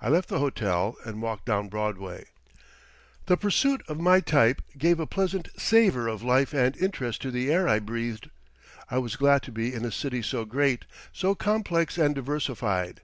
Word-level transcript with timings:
I 0.00 0.08
left 0.08 0.28
the 0.28 0.38
hotel 0.38 0.94
and 1.04 1.20
walked 1.20 1.46
down 1.46 1.66
Broadway. 1.66 2.26
The 3.26 3.36
pursuit 3.36 3.82
of 3.88 3.98
my 4.00 4.20
type 4.20 4.62
gave 4.78 5.00
a 5.00 5.04
pleasant 5.08 5.48
savour 5.60 6.06
of 6.06 6.22
life 6.22 6.54
and 6.54 6.76
interest 6.76 7.22
to 7.22 7.32
the 7.32 7.50
air 7.52 7.66
I 7.68 7.80
breathed. 7.80 8.30
I 8.88 8.98
was 8.98 9.16
glad 9.16 9.42
to 9.42 9.50
be 9.50 9.74
in 9.74 9.84
a 9.84 9.90
city 9.90 10.22
so 10.22 10.44
great, 10.44 10.84
so 11.12 11.34
complex 11.34 11.98
and 11.98 12.14
diversified. 12.14 13.00